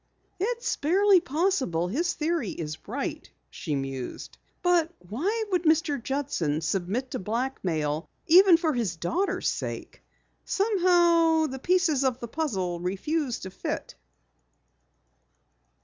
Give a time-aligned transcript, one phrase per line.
[0.39, 4.39] "It's barely possible his theory is right," she mused.
[4.63, 6.01] "But why should Mr.
[6.01, 10.01] Judson submit to blackmail even for his daughter's sake?
[10.43, 13.93] Somehow the pieces of the puzzle refuse to fit."